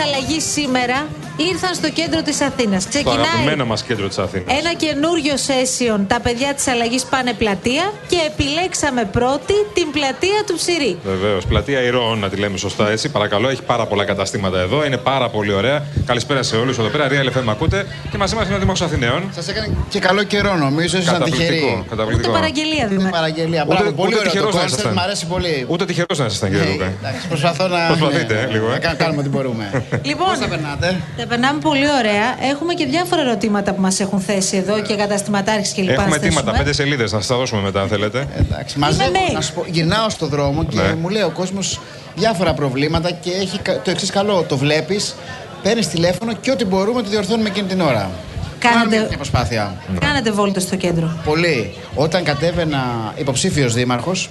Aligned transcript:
αλλαγή 0.00 0.40
σήμερα 0.40 1.08
ήρθαν 1.36 1.74
στο 1.74 1.90
κέντρο 1.90 2.22
της 2.22 2.40
Αθήνας. 2.40 2.82
Το 2.82 2.88
Ξεκινάει 2.88 3.16
αγαπημένο 3.18 3.64
μας 3.64 3.82
κέντρο 3.82 4.08
της 4.08 4.18
Αθήνας. 4.18 4.58
ένα 4.58 4.72
καινούριο 4.74 5.34
session. 5.48 6.00
Τα 6.06 6.20
παιδιά 6.20 6.54
της 6.54 6.66
αλλαγής 6.68 7.02
πάνε 7.04 7.32
πλατεία 7.32 7.92
και 8.08 8.16
επιλέξαμε 8.26 9.04
πρώτη 9.04 9.54
την 9.74 9.90
πλατεία 9.92 10.40
του 10.46 10.54
Ψηρή. 10.56 10.98
Βεβαίως. 11.04 11.44
Πλατεία 11.46 11.80
Ηρώων, 11.82 12.18
να 12.18 12.28
τη 12.28 12.36
λέμε 12.36 12.56
σωστά 12.58 12.90
έτσι. 12.90 13.08
Παρακαλώ, 13.08 13.48
έχει 13.48 13.62
πάρα 13.62 13.86
πολλά 13.86 14.04
καταστήματα 14.04 14.58
εδώ. 14.60 14.84
Είναι 14.84 14.96
πάρα 14.96 15.28
πολύ 15.28 15.52
ωραία. 15.52 15.82
Καλησπέρα 16.06 16.42
σε 16.42 16.56
όλους 16.56 16.78
εδώ 16.78 16.88
πέρα. 16.88 17.06
Real 17.08 17.26
FM 17.28 17.48
ακούτε. 17.48 17.86
Και 18.10 18.18
μαζί 18.18 18.34
μας 18.34 18.46
είναι 18.46 18.54
ο 18.54 18.58
Δήμαρχος 18.58 18.84
Αθηναίων. 18.84 19.22
Σας 19.34 19.48
έκανε 19.48 19.70
και 19.88 19.98
καλό 19.98 20.22
καιρό 20.22 20.54
νομίζω, 20.56 20.98
ήσασταν 20.98 21.12
Καταπληκτικό. 21.20 21.50
τυχεροί. 21.52 21.76
Ούτε 21.78 21.88
καταπληκτικό. 21.88 22.32
παραγγελία 22.32 22.86
Την 22.86 22.88
δηλαδή. 22.96 23.10
παραγγελία. 23.10 23.62
Ούτε- 23.68 23.74
Μπράβο, 23.74 23.92
πολύ 23.92 24.08
ούτε 24.14 24.18
ωραίο 24.18 24.22
το 24.24 24.30
τυχερός 24.30 24.54
να 24.54 24.60
concept, 24.60 24.80
ήσασταν. 24.80 24.92
μ' 24.92 25.04
αρέσει 25.06 25.26
πολύ. 25.26 25.64
Ούτε 25.68 25.84
τυχερός 25.84 26.18
να 26.18 26.24
ήσασταν, 26.24 26.48
κύριε 26.50 26.64
Ε, 26.68 26.72
Λούκα. 26.72 26.92
εντάξει, 27.00 27.28
προσπαθώ 27.28 27.64
να. 27.68 27.80
Προσπαθείτε, 27.86 28.34
ναι, 28.34 28.40
ε, 28.40 28.46
λίγο, 28.54 28.66
ε. 28.68 28.72
να 28.72 28.78
κα- 28.78 28.94
κάνουμε 29.02 29.20
ό,τι 29.20 29.28
μπορούμε. 29.34 29.64
Λοιπόν, 30.02 30.28
Πώς 30.28 30.38
τα 30.38 30.48
περνάτε; 30.48 30.88
Τα 31.32 31.38
περνάμε 31.38 31.60
πολύ 31.60 31.86
ωραία. 31.98 32.48
Έχουμε 32.50 32.74
και 32.74 32.86
διάφορα 32.86 33.20
ερωτήματα 33.20 33.72
που 33.72 33.80
μας 33.80 34.00
έχουν 34.00 34.20
θέσει 34.20 34.56
εδώ 34.56 34.82
και 34.82 34.94
καταστηματάρχες 34.96 35.70
και 35.72 35.82
λοιπά. 35.82 35.92
Έχουμε 35.92 36.08
να 36.08 36.14
αιτήματα, 36.16 36.40
θέσουμε. 36.40 36.58
πέντε 36.58 36.72
σελίδες, 36.72 37.12
να 37.12 37.18
σας 37.18 37.26
τα 37.26 37.36
δώσουμε 37.36 37.60
μετά, 37.62 37.80
αν 37.80 37.88
θέλετε. 37.88 38.26
Εντάξει, 38.38 38.78
μαζεύω, 38.78 39.10
mail. 39.10 39.32
να 39.34 39.40
σου 39.40 39.52
πω, 39.52 39.64
γυρνάω 39.70 40.08
στο 40.10 40.26
δρόμο 40.26 40.64
και 40.64 40.76
Ναι. 40.76 40.94
μου 40.94 41.08
λέει 41.08 41.22
ο 41.22 41.30
κόσμος 41.30 41.80
διάφορα 42.16 42.54
προβλήματα 42.54 43.10
και 43.10 43.30
έχει 43.30 43.58
κα- 43.58 43.80
το 43.80 43.90
εξής 43.90 44.10
καλό. 44.10 44.44
Το 44.48 44.56
βλέπεις, 44.56 45.14
παίρνεις 45.62 45.88
τηλέφωνο 45.88 46.32
και 46.32 46.50
ό,τι 46.50 46.64
μπορούμε 46.64 47.02
το 47.02 47.08
διορθώνουμε 47.08 47.48
εκείνη 47.48 47.66
την 47.68 47.80
ώρα. 47.80 48.10
Κάνετε- 48.58 48.82
Κάνουμε 48.90 49.06
μια 49.08 49.16
προσπάθεια. 49.16 49.74
Κάνετε 50.00 50.30
βόλτα 50.30 50.60
στο 50.60 50.76
κέντρο. 50.76 51.16
Πολύ. 51.24 51.72
Όταν 51.94 52.22
κατέβαινα 52.24 53.12
υποψήφιος 53.16 53.74
δήμαρχος, 53.74 54.30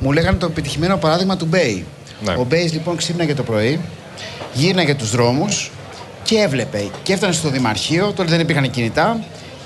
μου 0.00 0.12
λέγανε 0.12 0.36
το 0.38 0.46
επιτυχημένο 0.46 0.96
παράδειγμα 0.96 1.36
του 1.36 1.44
Μπέι. 1.46 1.84
Ναι. 2.24 2.34
Ο 2.38 2.44
Μπέις 2.44 2.72
λοιπόν 2.72 2.96
ξύπναγε 2.96 3.34
το 3.34 3.42
πρωί, 3.42 3.80
γύρναγε 4.52 4.94
τους 4.94 5.10
δρόμους 5.10 5.70
και 6.32 6.38
έβλεπε. 6.38 6.90
Και 7.02 7.12
έφτανε 7.12 7.32
στο 7.32 7.48
Δημαρχείο, 7.48 8.12
τότε 8.16 8.30
δεν 8.30 8.40
υπήρχαν 8.40 8.70
κινητά, 8.70 9.20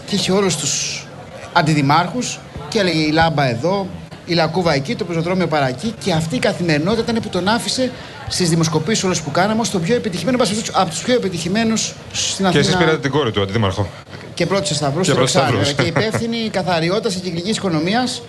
και 0.06 0.14
είχε 0.14 0.33
όλους 0.33 0.56
τους 0.56 1.05
αντιδημάρχους 1.53 2.39
και 2.69 2.78
έλεγε 2.78 2.98
η 2.98 3.11
λάμπα 3.11 3.48
εδώ, 3.48 3.86
η 4.27 4.34
λακκούβα 4.34 4.75
εκεί, 4.75 4.95
το 4.97 5.05
πεζοδρόμιο 5.05 5.47
παρά 5.47 5.69
εκεί. 5.69 5.95
Και 6.05 6.12
αυτή 6.12 6.34
η 6.36 6.39
καθημερινότητα 6.39 7.03
ήταν 7.11 7.23
που 7.23 7.28
τον 7.28 7.48
άφησε 7.48 7.91
στις 8.28 8.48
δημοσκοπήσεις 8.48 9.05
όλες 9.05 9.20
που 9.20 9.31
κάναμε 9.31 9.61
ως 9.61 9.70
τον 9.70 9.83
πιο 9.83 9.95
επιτυχημένο, 9.95 10.39
από 10.73 10.91
τους 10.91 11.03
πιο 11.03 11.14
επιτυχημένους 11.14 11.95
στην 12.12 12.50
Και 12.50 12.58
Αθήνα. 12.58 12.61
εσεί 12.69 12.77
πήρατε 12.77 12.98
την 12.98 13.11
κόρη 13.11 13.30
του, 13.33 13.42
αντιδήμαρχο. 13.42 13.89
Και 14.34 14.47
πρώτη 14.47 14.67
σε 14.67 14.75
σταυρού 14.75 15.01
Και 15.01 15.05
στο 15.05 15.14
πρώτη 15.14 15.33
Ρεξάρι. 15.33 15.53
σταυρούς. 15.53 15.73
βέβαια. 15.75 15.92
Και 15.92 15.98
υπεύθυνη 16.01 16.48
καθαριότητας 16.51 17.14
και 17.14 17.20
κυκλική 17.20 17.51
οικονομίας 17.51 18.23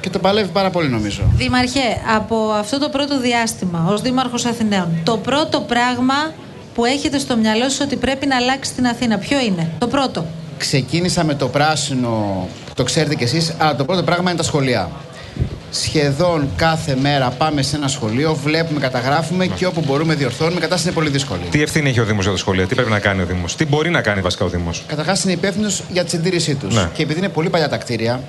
και 0.00 0.10
το 0.10 0.18
παλεύει 0.18 0.48
πάρα 0.52 0.70
πολύ 0.70 0.88
νομίζω. 0.88 1.22
Δήμαρχε, 1.34 1.80
από 2.16 2.50
αυτό 2.50 2.78
το 2.78 2.88
πρώτο 2.88 3.20
διάστημα 3.20 3.86
ως 3.88 4.00
Δήμαρχος 4.00 4.44
Αθηναίων, 4.44 4.88
το 5.04 5.16
πρώτο 5.16 5.60
πράγμα 5.60 6.14
που 6.74 6.84
έχετε 6.84 7.18
στο 7.18 7.36
μυαλό 7.36 7.68
σας 7.68 7.80
ότι 7.80 7.96
πρέπει 7.96 8.26
να 8.26 8.36
αλλάξει 8.36 8.70
στην 8.70 8.86
Αθήνα, 8.86 9.18
ποιο 9.18 9.40
είναι, 9.40 9.70
το 9.78 9.86
πρώτο. 9.86 10.26
Ξεκίνησα 10.58 11.24
με 11.24 11.34
το 11.34 11.48
πράσινο, 11.48 12.48
που 12.66 12.72
το 12.74 12.82
ξέρετε 12.82 13.14
κι 13.14 13.24
εσείς, 13.24 13.54
αλλά 13.58 13.76
το 13.76 13.84
πρώτο 13.84 14.02
πράγμα 14.02 14.30
είναι 14.30 14.38
τα 14.38 14.44
σχολεία. 14.44 14.90
Σχεδόν 15.70 16.48
κάθε 16.56 16.96
μέρα 17.00 17.30
πάμε 17.30 17.62
σε 17.62 17.76
ένα 17.76 17.88
σχολείο, 17.88 18.34
βλέπουμε, 18.34 18.80
καταγράφουμε 18.80 19.46
και 19.46 19.66
όπου 19.66 19.82
μπορούμε 19.86 20.14
διορθώνουμε. 20.14 20.56
Η 20.56 20.60
κατάσταση 20.60 20.86
είναι 20.86 20.94
πολύ 20.94 21.10
δύσκολη. 21.10 21.40
Τι 21.50 21.62
ευθύνη 21.62 21.88
έχει 21.88 22.00
ο 22.00 22.04
Δήμος 22.04 22.22
για 22.22 22.32
τα 22.32 22.38
σχολεία, 22.38 22.66
τι 22.66 22.74
πρέπει 22.74 22.90
να 22.90 22.98
κάνει 22.98 23.22
ο 23.22 23.24
Δήμος, 23.24 23.56
τι 23.56 23.66
μπορεί 23.66 23.90
να 23.90 24.00
κάνει 24.00 24.20
βασικά 24.20 24.44
ο 24.44 24.48
Δήμος; 24.48 24.82
Καταρχάς 24.86 25.24
είναι 25.24 25.32
υπεύθυνος 25.32 25.82
για 25.92 26.04
τη 26.04 26.10
συντήρησή 26.10 26.54
τους. 26.54 26.74
Ναι. 26.74 26.88
Και 26.94 27.02
επειδή 27.02 27.18
είναι 27.18 27.28
πολύ 27.28 27.50
παλιά 27.50 27.68
τα 27.68 27.76
κτίρια 27.76 28.20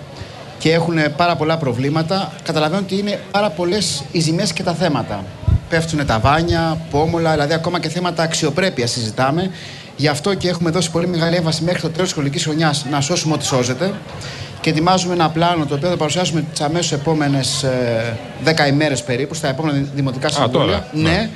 και 0.58 0.72
έχουν 0.72 0.98
πάρα 1.18 1.36
πολλά 1.36 1.58
προβλήματα, 1.58 2.34
καταλαβαίνω 2.44 2.82
ότι 2.82 2.98
είναι 2.98 3.20
πάρα 3.32 3.50
πολλές 3.50 4.04
οι 4.12 4.20
ζημιές 4.20 4.54
και 4.54 4.64
τα 4.64 4.74
θέματα. 4.74 5.24
Πέφτουν 5.70 6.06
τα 6.06 6.20
βάνια, 6.20 6.78
πόμολα, 6.92 7.32
δηλαδή 7.32 7.54
ακόμα 7.54 7.80
και 7.80 7.90
θέματα 7.90 8.24
αξιοπρέπειας 8.24 8.92
συζητάμε. 8.92 9.52
Γι' 9.96 10.08
αυτό 10.08 10.34
και 10.34 10.50
έχουμε 10.50 10.70
δώσει 10.70 10.92
πολύ 10.92 11.08
μεγάλη 11.08 11.36
έμφαση 11.36 11.64
μέχρι 11.64 11.82
το 11.82 11.90
τέλος 11.90 12.04
της 12.04 12.12
σχολικής 12.12 12.44
χρονιάς 12.44 12.86
να 12.90 13.02
σώσουμε 13.02 13.34
ό,τι 13.34 13.46
σώζεται. 13.46 13.94
Και 14.62 14.70
ετοιμάζουμε 14.70 15.14
ένα 15.14 15.30
πλάνο 15.30 15.66
το 15.66 15.76
οποίο 15.76 15.90
θα 15.90 15.98
παρουσιάσουμε 15.98 16.44
τις 16.52 16.62
αμέσως 16.62 16.92
επόμενες 16.92 17.66
10 18.46 18.68
ημέρες 18.68 19.04
περίπου, 19.04 19.34
στα 19.34 19.48
επόμενα 19.48 19.86
δημοτικά 19.94 20.30
συμβούλια. 20.30 20.66
τώρα, 20.66 20.88
ναι. 20.92 21.10
ναι 21.10 21.30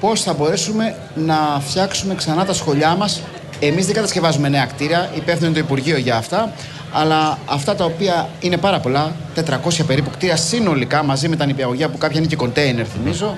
πώς 0.00 0.22
θα 0.22 0.32
μπορέσουμε 0.32 0.94
να 1.14 1.60
φτιάξουμε 1.60 2.14
ξανά 2.14 2.44
τα 2.44 2.52
σχολιά 2.52 2.94
μας. 2.94 3.20
Εμείς 3.60 3.86
δεν 3.86 3.94
κατασκευάζουμε 3.94 4.48
νέα 4.48 4.64
κτίρια, 4.66 5.10
υπεύθυνο 5.14 5.46
είναι 5.46 5.58
το 5.58 5.64
Υπουργείο 5.64 5.98
για 5.98 6.16
αυτά. 6.16 6.52
Αλλά 6.92 7.38
αυτά 7.46 7.74
τα 7.74 7.84
οποία 7.84 8.28
είναι 8.40 8.56
πάρα 8.56 8.80
πολλά, 8.80 9.12
400 9.36 9.42
περίπου 9.86 10.10
κτίρια 10.10 10.36
συνολικά 10.36 11.04
μαζί 11.04 11.28
με 11.28 11.36
τα 11.36 11.46
νηπιαγωγεία 11.46 11.88
που 11.88 11.98
κάποια 11.98 12.18
είναι 12.18 12.28
και 12.28 12.36
κοντέινερ, 12.36 12.86
θυμίζω, 12.92 13.36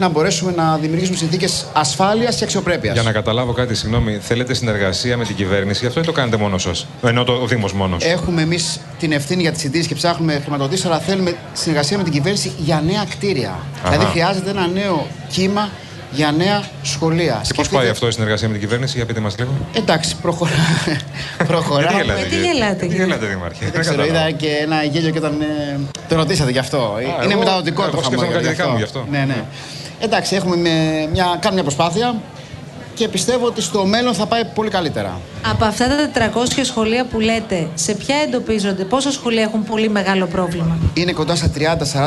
να 0.00 0.08
μπορέσουμε 0.08 0.52
να 0.56 0.76
δημιουργήσουμε 0.76 1.16
συνθήκες 1.16 1.66
ασφάλειας 1.72 2.36
και 2.36 2.44
αξιοπρέπειας. 2.44 2.94
Για 2.94 3.02
να 3.02 3.12
καταλάβω 3.12 3.52
κάτι, 3.52 3.74
συγγνώμη, 3.74 4.18
θέλετε 4.22 4.54
συνεργασία 4.54 5.16
με 5.16 5.24
την 5.24 5.36
κυβέρνηση, 5.36 5.80
γι' 5.80 5.86
αυτό 5.86 6.00
ή 6.00 6.02
το 6.02 6.12
κάνετε 6.12 6.36
μόνος 6.36 6.62
σας. 6.62 6.86
Ενώ 7.02 7.24
το, 7.24 7.32
ο 7.32 7.46
Δήμος 7.46 7.72
μόνος. 7.72 8.04
Έχουμε 8.04 8.42
εμείς 8.42 8.80
την 8.98 9.12
ευθύνη 9.12 9.42
για 9.42 9.52
τη 9.52 9.58
συντήρησης 9.58 9.88
και 9.88 9.94
ψάχνουμε 9.94 10.40
χρηματοδότηση, 10.42 10.86
αλλά 10.86 10.98
θέλουμε 10.98 11.36
συνεργασία 11.52 11.96
με 11.96 12.02
την 12.02 12.12
κυβέρνηση 12.12 12.52
για 12.58 12.82
νέα 12.86 13.04
κτίρια. 13.10 13.58
Δηλαδή 13.84 14.04
χρειάζεται 14.04 14.50
ένα 14.50 14.66
νέο 14.66 15.06
κύμα 15.28 15.68
για 16.12 16.30
νέα 16.32 16.62
σχολεία. 16.82 17.32
Και 17.32 17.38
πώς 17.38 17.46
Σκεφτείτε- 17.48 17.78
πάει 17.80 17.88
αυτό 17.88 18.06
η 18.06 18.10
συνεργασία 18.12 18.46
με 18.48 18.52
την 18.54 18.62
κυβέρνηση, 18.62 18.96
για 18.96 19.06
πείτε 19.06 19.20
μας 19.20 19.38
λίγο. 19.38 19.50
Εντάξει, 19.72 20.16
προχωρά... 20.22 20.50
Γιατί 20.86 21.04
προχωράμε. 21.46 21.96
γελάτε, 21.98 22.18
γιατί 22.20 22.34
κύριε- 22.36 22.52
γελάτε, 22.52 22.72
γιατί 22.74 22.86
κύριε. 22.86 23.04
γελάτε, 23.04 23.26
Δήμαρχε. 23.26 23.64
Δεν 23.72 23.80
ξέρω, 23.80 23.96
καταλαβαίνω. 23.96 24.28
είδα 24.28 24.36
και 24.36 24.48
ένα 24.62 24.82
γέλιο 24.82 25.10
και 25.10 25.18
όταν 25.18 25.40
ε, 25.40 25.78
το 26.08 26.14
ρωτήσατε 26.16 26.50
γι' 26.50 26.58
αυτό. 26.58 26.96
είναι 27.00 27.32
εγώ- 27.32 27.38
μεταδοτικό 27.38 27.82
εγώ 27.82 27.90
το 27.90 27.96
σκέφτομαι 27.96 28.16
χαμόγελο. 28.26 28.42
κάτι 28.42 28.56
δικά 28.56 28.68
μου 28.70 28.76
γι' 28.76 28.82
αυτό. 28.82 29.06
Ναι, 29.10 29.24
ναι. 29.26 29.42
Εντάξει, 30.00 30.34
έχουμε 30.36 30.56
με- 30.56 31.08
μια, 31.12 31.24
κάνουμε 31.24 31.52
μια 31.52 31.62
προσπάθεια 31.62 32.14
και 32.94 33.08
πιστεύω 33.08 33.46
ότι 33.46 33.62
στο 33.62 33.84
μέλλον 33.84 34.14
θα 34.14 34.26
πάει 34.26 34.44
πολύ 34.44 34.70
καλύτερα. 34.70 35.20
Από 35.50 35.64
αυτά 35.64 35.86
τα 36.12 36.30
400 36.34 36.60
σχολεία 36.62 37.04
που 37.04 37.20
λέτε, 37.20 37.68
σε 37.74 37.94
ποια 37.94 38.16
εντοπίζονται, 38.16 38.84
πόσα 38.84 39.10
σχολεία 39.12 39.42
έχουν 39.42 39.64
πολύ 39.64 39.88
μεγάλο 39.88 40.26
πρόβλημα; 40.26 40.76
Είναι 40.94 41.12
κοντά 41.12 41.34
στα 41.36 41.50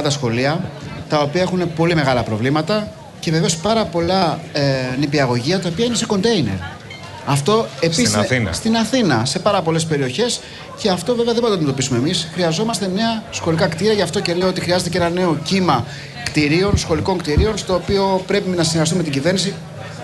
30-40 0.03 0.05
σχολεία 0.07 0.63
τα 1.09 1.19
οποία 1.19 1.41
έχουν 1.41 1.73
πολύ 1.75 1.95
μεγάλα 1.95 2.23
προβλήματα 2.23 2.87
και 3.23 3.31
βεβαίως 3.31 3.57
πάρα 3.57 3.85
πολλά 3.85 4.39
ε, 4.53 4.61
νηπιαγωγεία 4.99 5.59
τα 5.59 5.69
οποία 5.71 5.85
είναι 5.85 5.95
σε 5.95 6.05
κοντέινερ. 6.05 6.53
Αυτό 7.25 7.67
επίσης. 7.79 8.07
Στην 8.07 8.19
Αθήνα. 8.19 8.51
Στην 8.51 8.75
Αθήνα, 8.77 9.25
σε 9.25 9.39
πάρα 9.39 9.61
πολλές 9.61 9.85
περιοχές. 9.85 10.39
Και 10.77 10.89
αυτό 10.89 11.15
βέβαια 11.15 11.33
δεν 11.33 11.41
μπορούμε 11.41 11.49
να 11.49 11.55
το 11.55 11.55
αντιμετωπίσουμε 11.55 11.97
εμείς. 11.97 12.29
Χρειαζόμαστε 12.33 12.89
νέα 12.95 13.23
σχολικά 13.31 13.67
κτίρια. 13.67 13.93
Γι' 13.93 14.01
αυτό 14.01 14.19
και 14.19 14.33
λέω 14.33 14.47
ότι 14.47 14.61
χρειάζεται 14.61 14.89
και 14.89 14.97
ένα 14.97 15.09
νέο 15.09 15.37
κύμα 15.43 15.85
κτηρίων, 16.23 16.77
σχολικών 16.77 17.17
κτηρίων, 17.17 17.57
στο 17.57 17.73
οποίο 17.73 18.23
πρέπει 18.27 18.49
να 18.49 18.63
συνεργαστούμε 18.63 18.97
με 18.97 19.03
την 19.03 19.13
κυβέρνηση. 19.13 19.53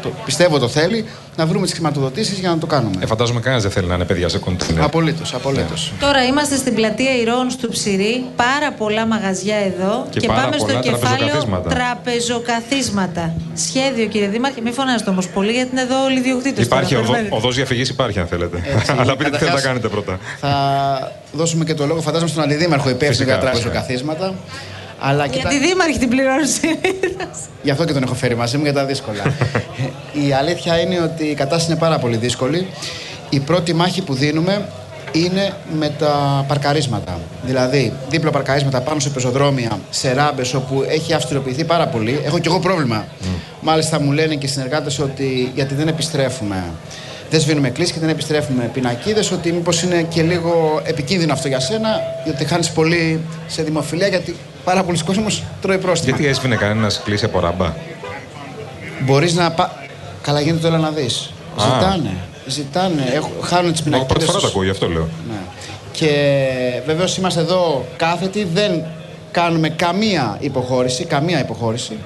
Το, 0.02 0.12
πιστεύω 0.26 0.60
το 0.60 0.68
θέλει, 0.68 1.06
να 1.36 1.46
βρούμε 1.46 1.66
τις 1.66 1.74
χρηματοδοτήσεις 1.74 2.40
για 2.40 2.50
να 2.50 2.58
το 2.58 2.66
κάνουμε. 2.66 2.96
Ε, 3.00 3.06
φαντάζομαι 3.06 3.40
κανένας 3.40 3.64
δεν 3.64 3.72
θέλει 3.72 3.88
να 3.88 3.96
είναι 3.96 4.06
παιδιά 4.06 4.30
σε 4.30 4.38
κοντινέρ. 4.38 4.84
Απολύτως, 4.84 5.34
απολύτως. 5.34 5.94
Τώρα 6.00 6.26
είμαστε 6.26 6.56
στην 6.56 6.74
πλατεία 6.74 7.16
Ηρώων 7.16 7.48
του 7.62 7.70
Ψηρή, 7.70 8.26
πάρα 8.36 8.72
πολλά 8.78 9.06
μαγαζιά 9.06 9.56
εδώ 9.56 10.06
Και 10.10 10.28
πάρα 10.28 10.42
πάμε 10.42 10.56
στο 10.58 10.66
πολλά 10.66 10.80
κεφάλαιο 10.80 11.18
τραπεζοκαθίσματα. 11.18 11.70
τραπεζοκαθίσματα. 11.70 13.34
Σχέδιο 13.56 14.06
κύριε 14.06 14.28
Δήμαρχε, 14.28 14.62
μην 14.62 14.74
φωνάζετε 14.74 15.10
όμως 15.10 15.28
πολύ 15.28 15.52
γιατί 15.52 15.70
είναι 15.72 15.82
εδώ 15.82 16.04
όλοι 16.04 16.18
οι 16.18 16.22
διοκτήτε. 16.22 16.62
Υπάρχει 16.62 16.96
οδός 17.30 17.56
διαφυγής, 17.56 17.90
υπάρχει 17.90 18.20
αν 18.20 18.28
θέλετε. 18.28 18.62
Έτσι, 18.76 18.92
Αλλά 19.00 19.16
πείτε 19.16 19.30
τι 19.30 19.38
θέλετε 19.38 19.56
να 19.56 19.62
καταρχάς, 19.62 19.64
κάνετε 19.64 19.88
πρώτα. 19.88 20.20
Θα 20.40 20.52
δώσουμε 21.32 21.64
και 21.64 21.74
το 21.74 21.86
λόγο, 21.86 22.02
φαντάζομαι, 22.02 22.30
στον 22.30 22.44
αντιδήμαρχο 22.44 22.90
υπεύθυνο 22.90 23.12
Φυσικά, 23.12 23.32
για 23.38 23.50
φυσικά. 23.52 23.70
τραπεζοκαθίσματα. 23.70 24.34
Αλλά 25.00 25.28
και 25.28 25.40
τα... 25.42 25.50
Γιατί 25.50 25.68
δήμαρχοι 25.68 26.00
την 26.00 26.10
πληρώνουν 26.10 26.48
Γι' 27.64 27.72
αυτό 27.72 27.86
και 27.86 27.94
τον 27.94 28.04
έχω 28.04 28.14
φέρει 28.14 28.36
μαζί 28.36 28.58
μου 28.58 28.64
για 28.64 28.74
τα 28.74 28.86
δύσκολα. 28.86 29.24
η 30.28 30.34
αλήθεια 30.34 30.80
είναι 30.80 31.02
ότι 31.02 31.24
η 31.26 31.34
κατάσταση 31.34 31.72
είναι 31.72 31.80
πάρα 31.80 32.00
πολύ 32.00 32.18
δύσκολη. 32.18 32.68
Η 33.30 33.40
πρώτη 33.40 33.74
μάχη 33.74 34.02
που 34.02 34.14
δίνουμε 34.14 34.70
είναι 35.12 35.54
με 35.80 35.90
τα 36.00 36.46
παρκαρίσματα. 36.48 37.20
Δηλαδή, 37.46 37.94
δίπλα 38.10 38.32
παρκαρίσματα 38.32 38.82
πάνω 38.82 39.00
σε 39.00 39.10
πεζοδρόμια, 39.10 39.80
σε 39.90 40.14
ράμπες 40.14 40.54
όπου 40.54 40.86
έχει 40.88 41.14
αυστηροποιηθεί 41.14 41.64
πάρα 41.64 41.88
πολύ. 41.88 42.22
Έχω 42.26 42.40
κι 42.40 42.48
εγώ 42.48 42.60
πρόβλημα. 42.60 43.06
Μάλιστα, 43.62 44.02
μου 44.02 44.12
λένε 44.12 44.36
και 44.36 44.46
οι 44.46 44.50
συνεργάτες 44.50 45.00
ότι 45.00 45.52
γιατί 45.56 45.74
δεν 45.74 45.88
επιστρέφουμε. 45.88 46.64
Δεν 47.30 47.40
σβήνουμε 47.40 47.70
κλίση 47.70 47.94
και 47.94 48.00
δεν 48.00 48.10
επιστρέφουμε 48.10 48.70
πινακίδες. 48.74 49.32
Ότι 49.32 49.52
μήπως 49.52 49.82
είναι 49.84 50.06
και 50.10 50.22
λίγο 50.22 50.82
επικίνδυνο 50.84 51.34
αυτό 51.34 51.48
για 51.48 51.60
σένα, 51.60 51.90
γιατί 52.24 52.46
χάνεις 52.46 52.72
πολύ 52.72 53.20
σε 53.48 53.64
δημοφιλία, 53.64 54.08
γιατί 54.08 54.36
πάρα 54.64 54.84
πολλοί 54.84 55.04
κόσμος 55.04 55.44
τρώει 55.62 55.78
πρόστιμα. 55.78 56.16
Γιατί 56.16 56.32
έσβηνε 56.32 56.56
κανένας 56.56 57.02
κλείσει 57.04 57.26
από 57.26 57.40
ράμπα; 57.40 57.74
Μπορείς 59.02 59.34
να 59.34 59.52
πα. 59.52 59.72
Καλά, 60.22 60.42
γίνεται 60.42 60.62
τώρα 60.68 60.78
να 60.78 60.90
δεις. 60.90 61.32
Ζητάνε. 61.60 62.10
Ζητάνε. 62.48 63.04
Έχω- 63.14 63.32
Χάνουν 63.42 63.72
τις 63.72 63.82
Εγώ 63.82 63.90
πρώτη 63.90 64.04
πινακίδε. 64.06 64.26
φορά 64.26 64.40
το 64.40 64.48
ακούω, 64.48 64.64
γι' 64.64 64.70
αυτό 64.70 64.90
λέω. 64.90 65.08
Ναι. 65.30 65.36
Και 65.92 66.10
βεβαίως 66.86 67.18
είμαστε 67.18 67.40
εδώ 67.40 67.86
κάθετοι, 67.98 68.48
δεν 68.54 68.84
κάνουμε 69.32 69.70
καμία 69.70 70.38
υποχώρηση. 70.40 71.06
Καμία 71.06 71.40
υποχώρηση. 71.40 71.98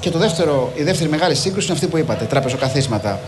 Και 0.00 0.10
το 0.10 0.18
δεύτερο, 0.18 0.72
η 0.76 0.82
δεύτερη 0.82 1.10
μεγάλη 1.10 1.34
σύγκρουση 1.34 1.66
είναι 1.66 1.74
αυτή 1.74 1.86
που 1.86 1.96
είπατε, 1.96 2.24
τραπεζοκαθίσματα. 2.24 3.20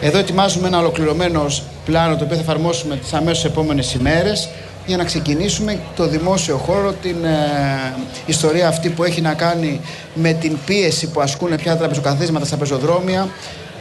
Εδώ 0.00 0.18
ετοιμάζουμε 0.18 0.66
ένα 0.66 0.78
ολοκληρωμένο 0.78 1.46
πλάνο 1.84 2.16
το 2.16 2.24
οποίο 2.24 2.36
θα 2.36 2.42
εφαρμόσουμε 2.42 2.96
τις 2.96 3.12
αμέσως 3.12 3.44
επόμενες 3.44 3.92
ημέρες 3.94 4.48
για 4.86 4.96
να 4.96 5.04
ξεκινήσουμε 5.04 5.78
το 5.96 6.08
δημόσιο 6.08 6.56
χώρο, 6.56 6.92
την 6.92 7.24
ε, 7.24 7.94
ιστορία 8.26 8.68
αυτή 8.68 8.88
που 8.88 9.04
έχει 9.04 9.20
να 9.20 9.34
κάνει 9.34 9.80
με 10.14 10.32
την 10.32 10.56
πίεση 10.66 11.06
που 11.06 11.20
ασκούν 11.20 11.56
πια 11.56 11.72
τα 11.72 11.78
τραπεζοκαθίσματα 11.78 12.44
στα 12.46 12.56
πεζοδρόμια, 12.56 13.28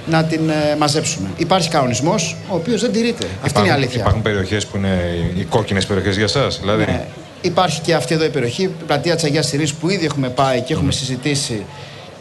να 0.06 0.24
την 0.24 0.50
ε, 0.50 0.76
μαζέψουμε. 0.78 1.30
Υπάρχει 1.38 1.70
κανονισμός, 1.70 2.36
ο 2.50 2.56
οποίος 2.56 2.82
δεν 2.82 2.92
τηρείται. 2.92 3.28
Αυτή 3.44 3.60
είναι 3.60 3.68
η 3.68 3.72
αλήθεια. 3.72 4.00
Υπάρχουν 4.02 4.22
περιοχές 4.22 4.66
που 4.66 4.78
είναι 4.78 4.98
οι 5.36 5.44
κόκκινες 5.44 5.86
περιοχές 5.86 6.16
για 6.16 6.24
εσά, 6.24 6.48
δηλαδή; 6.48 6.86
Ναι. 6.86 7.06
Υπάρχει 7.42 7.82
και 7.82 7.94
αυτή 7.94 8.14
εδώ 8.14 8.26
η 8.26 8.30
περιοχή, 8.30 8.64
η 8.64 8.72
πλατεία 8.88 9.16
της 9.16 9.24
Αγίας 9.24 9.48
Συρή 9.48 9.68
που 9.80 9.90
ήδη 9.90 10.06
έχουμε 10.06 10.30
πάει 10.30 10.62
και 10.62 10.74
έχουμε 10.74 10.92
συζητήσει 10.92 11.66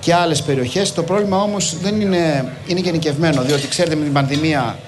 και 0.01 0.15
άλλες 0.15 0.43
περιοχές. 0.43 0.93
Το 0.93 1.03
πρόβλημα 1.03 1.43
όμως 1.43 1.77
δεν 1.83 2.01
είναι, 2.01 2.53
είναι 2.67 2.81
γενικευμένο, 2.81 3.43
διότι 3.43 3.69
ξέρετε 3.69 3.95
με 3.97 4.03
την 4.05 4.13
πανδημία 4.13 4.79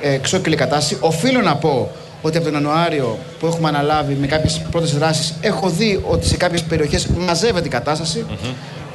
ε, 0.00 0.12
εξόκυλη 0.12 0.56
κατάσταση. 0.56 0.96
Οφείλω 1.00 1.40
να 1.40 1.56
πω 1.56 1.90
ότι 2.26 2.36
από 2.36 2.50
τον 2.50 2.54
Ιανουάριο 2.54 3.18
που 3.38 3.46
έχουμε 3.46 3.68
αναλάβει 3.68 4.14
με 4.14 4.26
κάποιες 4.26 4.62
πρώτες 4.70 4.94
δράσεις, 4.98 5.34
έχω 5.40 5.68
δει 5.68 6.00
ότι 6.08 6.26
σε 6.26 6.36
κάποιες 6.36 6.62
περιοχές 6.62 7.06
μαζεύεται 7.06 7.66
η 7.66 7.70
κατάσταση. 7.70 8.26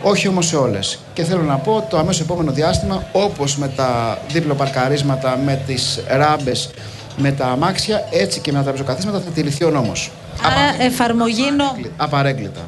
Όχι 0.03 0.27
όμως 0.27 0.47
σε 0.47 0.55
όλες. 0.55 0.99
Και 1.13 1.23
θέλω 1.23 1.41
να 1.41 1.55
πω 1.55 1.87
το 1.89 1.97
αμέσως 1.97 2.21
επόμενο 2.21 2.51
διάστημα, 2.51 3.03
όπως 3.11 3.57
με 3.57 3.67
τα 3.67 4.17
δίπλο 4.31 4.53
παρκαρίσματα, 4.53 5.39
με 5.45 5.61
τις 5.67 5.99
ράμπες, 6.07 6.69
με 7.17 7.31
τα 7.31 7.45
αμάξια, 7.45 8.07
έτσι 8.11 8.39
και 8.39 8.51
με 8.51 8.57
τα 8.57 8.63
τραπεζοκαθίσματα 8.63 9.19
θα 9.19 9.31
τηρηθεί 9.31 9.63
ο 9.63 9.69
νόμος. 9.69 10.11
Άρα 10.43 10.83
εφαρμογή 10.85 11.51
νο... 11.57 11.77
Απαρέγκλητα. 11.97 12.61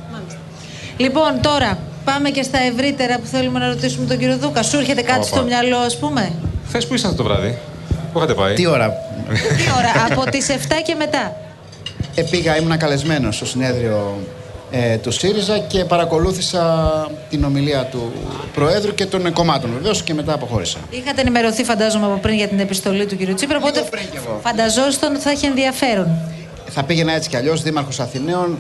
Λοιπόν, 0.98 1.40
τώρα 1.42 1.78
πάμε 2.06 2.30
και 2.30 2.44
στα 2.44 2.60
ευρύτερα 2.60 3.20
που 3.20 3.26
θέλουμε 3.26 3.60
να 3.60 3.68
ρωτήσουμε 3.68 4.06
τον 4.08 4.18
κύριο 4.18 4.38
Δούκα. 4.38 4.64
Σου 4.64 4.78
έρχεται 4.78 5.02
κάτι 5.02 5.18
Όπα. 5.20 5.28
στο 5.28 5.44
μυαλό, 5.44 5.78
ας 5.78 5.98
πούμε; 5.98 6.32
Χθε 6.68 6.80
που 6.80 6.94
ήσασταν 6.94 7.16
το 7.16 7.24
βράδυ, 7.24 7.58
πού 8.14 8.18
είχατε 8.18 8.34
πάει; 8.34 8.54
Τι 8.54 8.66
ώρα; 8.68 8.94
Τι 9.34 9.64
ώρα, 9.78 10.06
από 10.12 10.30
τις 10.30 10.50
7 10.50 10.54
και 10.86 10.96
μετά. 10.96 11.36
Ε, 12.16 12.22
πήγα, 12.22 12.58
ήμουν 12.58 12.78
καλεσμένος 12.78 13.36
στο 13.36 13.46
συνέδριο 13.46 14.18
ε, 14.72 14.98
του 14.98 15.12
ΣΥΡΙΖΑ 15.12 15.60
και 15.60 15.86
παρακολούθησα 15.86 16.88
την 17.30 17.44
ομιλία 17.44 17.86
του 17.86 18.14
Προέδρου 18.54 18.94
και 18.94 19.06
των 19.06 19.34
κομμάτων 19.34 19.72
βεβαίως 19.74 20.04
και 20.04 20.14
μετά 20.14 20.34
αποχώρησα. 20.34 20.78
Είχατε 20.90 21.22
ενημερωθεί, 21.22 21.64
φαντάζομαι, 21.64 22.06
από 22.06 22.18
πριν 22.18 22.36
για 22.36 22.48
την 22.48 22.60
επιστολή 22.60 23.06
του 23.06 23.18
κύριου 23.18 23.34
Τσίπρα. 23.34 23.58
Οπότε 23.58 23.82
πριν 23.90 24.04
κι 24.12 24.18
εγώ. 24.18 24.40
φανταζόσασταν 24.44 25.14
ότι 25.14 25.22
θα 25.22 25.30
έχει 25.30 25.46
ενδιαφέρον. 25.46 26.08
Θα 26.70 26.84
πήγαινα 26.84 27.14
έτσι 27.14 27.30
κι 27.30 27.36
αλλιώς, 27.36 27.62
Δήμαρχος 27.62 28.00
Αθηναίων. 28.00 28.60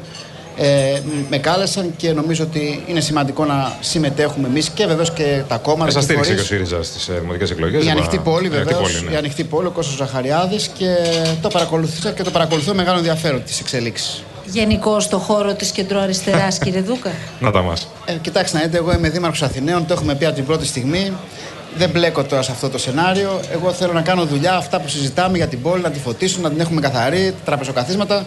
Ε, 0.57 0.99
με 1.29 1.37
κάλεσαν 1.37 1.93
και 1.97 2.11
νομίζω 2.11 2.43
ότι 2.43 2.83
είναι 2.87 2.99
σημαντικό 2.99 3.45
να 3.45 3.75
συμμετέχουμε 3.79 4.47
εμείς 4.47 4.69
και 4.69 4.85
βεβαίως 4.85 5.11
και 5.11 5.41
τα 5.47 5.57
κόμματα. 5.57 5.87
Ε, 5.89 5.91
σας 5.91 6.05
και 6.05 6.11
στήριξε 6.13 6.33
και 6.33 6.39
ο 6.39 6.43
φορείς. 6.43 6.67
ΣΥΡΙΖΑ 6.67 6.83
στις 6.83 7.09
δημοτικές 7.19 7.51
εκλογές. 7.51 7.85
Η 7.85 7.89
ανοιχτή 7.89 8.17
πόλη, 8.17 8.49
βεβαίως. 8.49 9.03
ναι. 9.03 9.11
Η 9.11 9.15
ανοιχτή 9.15 9.43
πόλη, 9.43 9.67
ο 9.67 9.71
Κώστας 9.71 9.95
Ζαχαριάδης 9.95 10.67
και 10.77 10.95
το 11.41 11.47
παρακολουθήσα 11.47 12.11
και 12.11 12.23
το 12.23 12.31
παρακολουθώ 12.31 12.71
με 12.71 12.77
μεγάλο 12.77 12.97
ενδιαφέρον 12.97 13.43
τις 13.43 13.59
εξελίξεις. 13.59 14.23
Γενικώ 14.45 14.99
στο 14.99 15.17
χώρο 15.17 15.53
της 15.53 15.71
κεντροαριστεράς, 15.71 16.57
κύριε 16.57 16.81
Δούκα. 16.81 17.11
Να 17.39 17.51
τα 17.51 17.61
μας. 17.61 17.87
Ε, 18.05 18.13
κοιτάξτε 18.21 18.57
να 18.57 18.63
δείτε, 18.63 18.77
εγώ 18.77 18.93
είμαι 18.93 19.09
δήμαρχος 19.09 19.41
Αθηναίων, 19.41 19.85
το 19.85 19.93
έχουμε 19.93 20.15
πει 20.15 20.25
από 20.25 20.35
την 20.35 20.45
πρώτη 20.45 20.65
στιγμή. 20.65 21.11
Δεν 21.77 21.89
μπλέκω 21.89 22.23
τώρα 22.23 22.41
σε 22.41 22.51
αυτό 22.51 22.69
το 22.69 22.77
σενάριο. 22.77 23.39
Εγώ 23.53 23.71
θέλω 23.71 23.93
να 23.93 24.01
κάνω 24.01 24.25
δουλειά, 24.25 24.55
αυτά 24.55 24.79
που 24.79 24.87
συζητάμε 24.87 25.37
για 25.37 25.47
την 25.47 25.61
πόλη, 25.61 25.81
να 25.81 25.89
τη 25.89 25.99
φωτίσουν, 25.99 26.41
να 26.41 26.49
την 26.49 26.59
έχουμε 26.59 26.81
καθαρή, 26.81 27.33
τραπεζοκαθίσματα. 27.45 28.25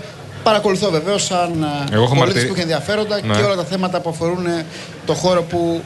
Παρακολουθώ 0.50 0.90
βεβαίως 0.90 1.24
σαν 1.24 1.66
Εγώ 1.92 2.02
έχω 2.02 2.14
πολίτης 2.14 2.18
μαρτυρ- 2.18 2.46
που 2.46 2.52
έχει 2.52 2.60
ενδιαφέροντα 2.62 3.20
Ναι. 3.26 3.34
και 3.36 3.42
όλα 3.42 3.54
τα 3.56 3.64
θέματα 3.64 4.00
που 4.00 4.08
αφορούν 4.10 4.46
ε, 4.46 4.66
το 5.06 5.14
χώρο 5.14 5.42
που 5.42 5.82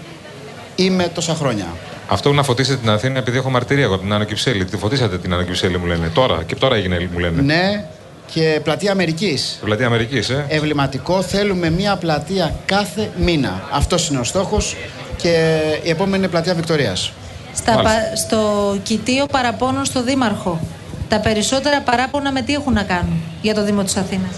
είμαι 0.77 1.09
τόσα 1.15 1.35
χρόνια. 1.35 1.67
Αυτό 2.09 2.29
που 2.29 2.35
να 2.35 2.43
φωτίσετε 2.43 2.77
την 2.77 2.91
Αθήνα, 2.91 3.19
επειδή 3.19 3.37
έχω 3.37 3.51
μαρτυρία 3.51 3.85
εγώ 3.85 3.99
την 3.99 4.13
Άνω 4.13 4.25
Κυψέλη. 4.25 4.65
Τη 4.65 4.77
φωτίσατε 4.77 5.19
την 5.19 5.33
Άνω 5.35 5.43
Κυψέλη, 5.43 5.79
μου 5.79 5.87
λένε. 5.87 6.09
Τώρα 6.15 6.43
και 6.47 6.55
τώρα 6.55 6.77
έγινε, 6.77 7.09
μου 7.13 7.19
λένε. 7.19 7.43
Ναι, 7.43 7.85
και 8.33 8.61
πλατεία 8.65 8.93
Αμερικής. 8.93 9.59
Πλατεία 9.65 9.87
Αμερικής, 9.87 10.31
ε. 10.31 10.45
Εμβληματικό, 10.49 11.23
θέλουμε 11.23 11.71
μία 11.71 11.97
πλατεία 11.97 12.55
κάθε 12.65 13.11
μήνα. 13.17 13.63
Αυτός 13.73 14.09
είναι 14.09 14.19
ο 14.19 14.25
στόχος. 14.25 14.77
Και 15.17 15.59
η 15.83 15.91
επόμενη 15.91 16.17
είναι 16.17 16.29
πλατεία 16.29 16.55
Βικτωρίας. 16.55 17.13
Στα, 17.55 17.73
Μάλιστα. 17.75 17.99
πα- 17.99 18.17
στο 18.17 18.77
κοιτίο 18.83 19.27
παραπώνων 19.27 19.85
στο 19.85 20.03
Δήμαρχο. 20.03 20.61
Τα 21.09 21.21
περισσότερα 21.21 21.81
παράπονα 21.81 22.33
με 22.33 22.43
τι 22.43 22.53
έχουν 22.55 22.73
να 22.73 22.83
κάνουν 22.83 23.23
για 23.43 23.55
το 23.55 23.65
Δήμο 23.65 23.83
της 23.83 23.97
Αθήνας; 23.97 24.31